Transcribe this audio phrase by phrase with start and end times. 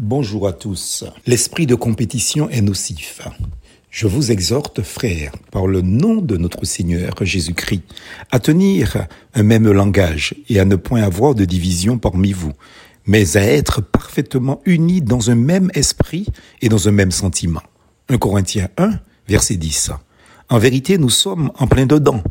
[0.00, 1.02] Bonjour à tous.
[1.26, 3.20] L'esprit de compétition est nocif.
[3.90, 7.82] Je vous exhorte, frères, par le nom de notre Seigneur Jésus-Christ,
[8.30, 12.52] à tenir un même langage et à ne point avoir de division parmi vous,
[13.06, 16.28] mais à être parfaitement unis dans un même esprit
[16.62, 17.62] et dans un même sentiment.
[18.08, 18.92] 1 Corinthiens 1,
[19.26, 19.90] verset 10.
[20.48, 22.22] En vérité, nous sommes en plein dedans,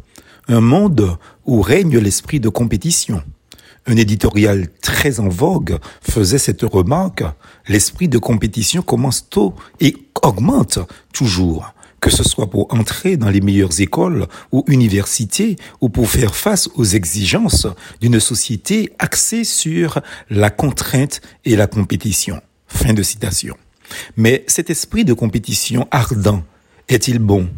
[0.48, 3.22] un monde où règne l'esprit de compétition
[3.88, 7.24] un éditorial très en vogue faisait cette remarque,
[7.68, 10.80] l'esprit de compétition commence tôt et augmente
[11.14, 16.36] toujours, que ce soit pour entrer dans les meilleures écoles ou universités ou pour faire
[16.36, 17.68] face aux exigences
[18.02, 22.42] d'une société axée sur la contrainte et la compétition.
[22.68, 23.56] Fin de citation.
[24.18, 26.44] Mais cet esprit de compétition ardent
[26.90, 27.50] est-il bon?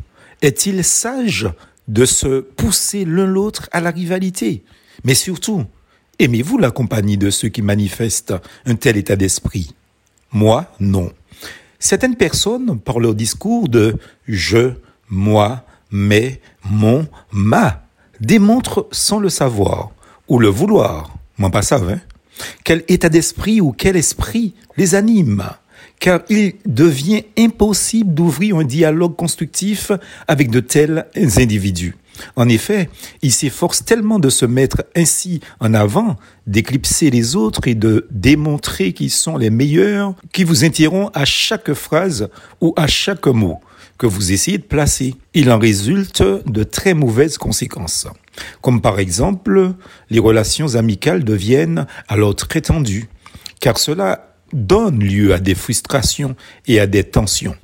[0.41, 1.49] Est-il sage
[1.87, 4.63] de se pousser l'un l'autre à la rivalité?
[5.03, 5.65] Mais surtout,
[6.19, 8.33] Aimez-vous la compagnie de ceux qui manifestent
[8.65, 9.73] un tel état d'esprit?
[10.33, 11.13] Moi, non.
[11.79, 13.95] Certaines personnes, par leur discours de
[14.27, 14.73] je,
[15.09, 17.83] moi, mais, mon, ma,
[18.19, 19.91] démontrent sans le savoir
[20.27, 22.01] ou le vouloir, moi pas ça, hein,
[22.65, 25.49] quel état d'esprit ou quel esprit les anime
[25.99, 29.91] car il devient impossible d'ouvrir un dialogue constructif
[30.27, 31.95] avec de tels individus.
[32.35, 32.89] En effet,
[33.21, 36.17] il s'efforce tellement de se mettre ainsi en avant,
[36.47, 41.73] d'éclipser les autres et de démontrer qu'ils sont les meilleurs, qui vous interrompt à chaque
[41.73, 42.29] phrase
[42.61, 43.59] ou à chaque mot
[43.97, 45.15] que vous essayez de placer.
[45.35, 48.07] Il en résulte de très mauvaises conséquences.
[48.61, 49.73] Comme par exemple,
[50.09, 53.09] les relations amicales deviennent alors très tendues,
[53.59, 57.55] car cela donne lieu à des frustrations et à des tensions.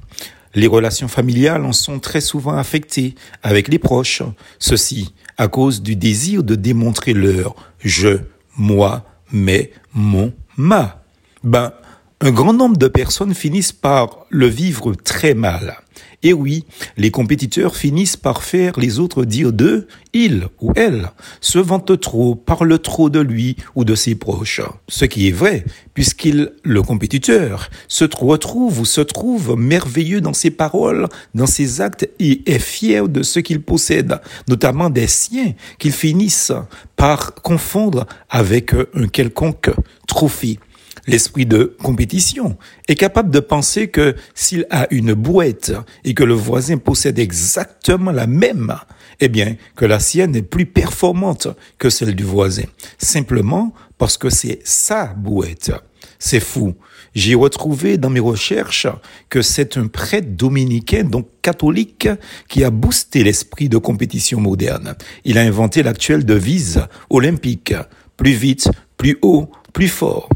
[0.56, 4.24] Les relations familiales en sont très souvent affectées avec les proches.
[4.58, 8.20] Ceci à cause du désir de démontrer leur je,
[8.58, 11.04] moi, mais, mon, ma.
[11.44, 11.74] Ben,
[12.22, 15.78] un grand nombre de personnes finissent par le vivre très mal.
[16.24, 16.66] Et oui,
[16.98, 22.36] les compétiteurs finissent par faire les autres dire d'eux, il ou elle, se vante trop,
[22.36, 24.62] parle trop de lui ou de ses proches.
[24.88, 30.52] Ce qui est vrai, puisqu'il, le compétiteur, se retrouve ou se trouve merveilleux dans ses
[30.52, 35.92] paroles, dans ses actes et est fier de ce qu'il possède, notamment des siens qu'il
[35.92, 36.54] finissent
[36.96, 39.72] par confondre avec un quelconque
[40.08, 40.60] trophée
[41.08, 42.58] l'esprit de compétition,
[42.88, 45.74] est capable de penser que s'il a une bouette
[46.04, 48.76] et que le voisin possède exactement la même,
[49.20, 52.66] eh bien, que la sienne est plus performante que celle du voisin,
[52.98, 55.72] simplement parce que c'est sa bouette.
[56.20, 56.76] C'est fou.
[57.14, 58.88] J'ai retrouvé dans mes recherches
[59.30, 62.10] que c'est un prêtre dominicain, donc catholique,
[62.50, 64.96] qui a boosté l'esprit de compétition moderne.
[65.24, 67.74] Il a inventé l'actuelle devise olympique.
[68.18, 70.30] Plus vite, plus haut, plus fort.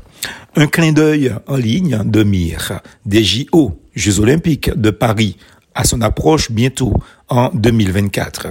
[0.56, 2.82] Un clin d'œil en ligne de mire.
[3.06, 5.38] Des JO, Jeux olympiques de Paris,
[5.76, 6.94] à son approche bientôt
[7.30, 8.48] en 2024.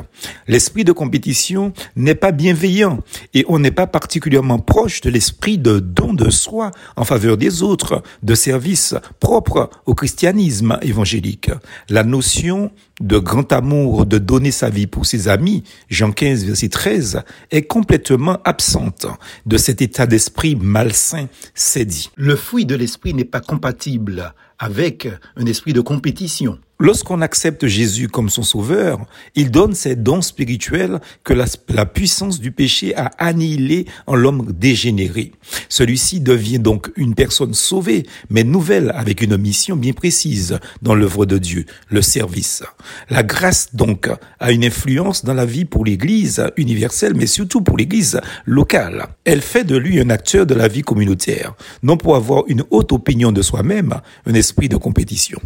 [0.46, 3.00] L'esprit de compétition n'est pas bienveillant
[3.34, 7.62] et on n'est pas particulièrement proche de l'esprit de don de soi en faveur des
[7.62, 11.50] autres, de service propre au christianisme évangélique.
[11.88, 12.70] La notion
[13.00, 17.62] de grand amour, de donner sa vie pour ses amis, Jean 15, verset 13, est
[17.62, 19.06] complètement absente
[19.46, 22.10] de cet état d'esprit malsain, c'est dit.
[22.16, 26.58] Le fruit de l'esprit n'est pas compatible avec un esprit de compétition.
[26.80, 29.00] Lorsqu'on accepte Jésus comme son sauveur,
[29.34, 35.32] il donne ces dons spirituels que la, puissance du péché a annihilés en l'homme dégénéré.
[35.68, 41.26] Celui-ci devient donc une personne sauvée, mais nouvelle, avec une mission bien précise dans l'œuvre
[41.26, 42.62] de Dieu, le service.
[43.10, 44.08] La grâce, donc,
[44.38, 49.08] a une influence dans la vie pour l'Église universelle, mais surtout pour l'Église locale.
[49.24, 52.92] Elle fait de lui un acteur de la vie communautaire, non pour avoir une haute
[52.92, 55.40] opinion de soi-même, un esprit de compétition.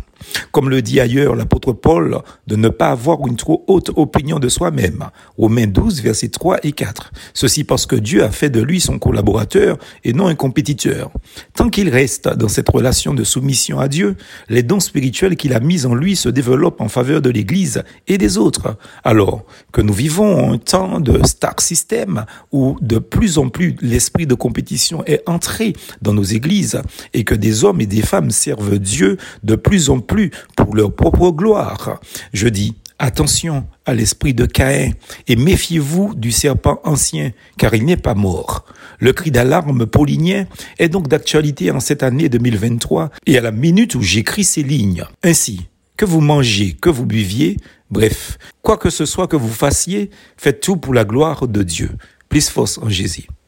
[0.51, 4.49] Comme le dit ailleurs l'apôtre Paul, de ne pas avoir une trop haute opinion de
[4.49, 5.05] soi-même.
[5.39, 7.13] Romains 12, versets 3 et 4.
[7.35, 11.11] Ceci parce que Dieu a fait de lui son collaborateur et non un compétiteur.
[11.55, 14.17] Tant qu'il reste dans cette relation de soumission à Dieu,
[14.49, 18.19] les dons spirituels qu'il a mis en lui se développent en faveur de l'Église et
[18.19, 18.77] des autres.
[19.05, 24.27] Alors que nous vivons un temps de star system où de plus en plus l'esprit
[24.27, 26.81] de compétition est entré dans nos églises
[27.15, 30.77] et que des hommes et des femmes servent Dieu de plus en plus plus pour
[30.77, 31.99] leur propre gloire.
[32.35, 34.93] Je dis, attention à l'esprit de Caïn
[35.27, 38.67] et méfiez-vous du serpent ancien, car il n'est pas mort.
[38.99, 40.45] Le cri d'alarme paulinien
[40.79, 45.05] est donc d'actualité en cette année 2023 et à la minute où j'écris ces lignes.
[45.23, 45.63] Ainsi,
[45.97, 47.57] que vous mangiez, que vous buviez,
[47.91, 51.91] bref, quoi que ce soit que vous fassiez, faites tout pour la gloire de Dieu.
[52.29, 53.29] Plus force en Jésus.